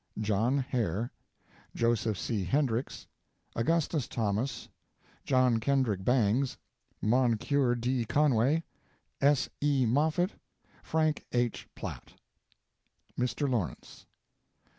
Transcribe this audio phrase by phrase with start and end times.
[0.19, 1.11] John Hare,
[1.75, 2.43] Joseph C.
[2.43, 3.05] Hendrix,
[3.55, 4.67] Augustus Thomas,
[5.25, 6.57] John Kendrick Bangs,
[7.03, 8.05] Moncure D.
[8.05, 8.63] Conway,
[9.21, 9.47] S.
[9.61, 9.85] E.
[9.85, 10.39] Moffett, [and]
[10.81, 11.69] Frank H.
[11.75, 12.13] Platt.
[13.15, 13.47] MR.
[13.47, 14.07] LAWRENCE.